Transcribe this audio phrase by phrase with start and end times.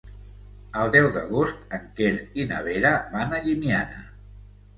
[0.83, 2.09] El deu d'agost en Quer
[2.41, 4.03] i na Vera van a Llimiana.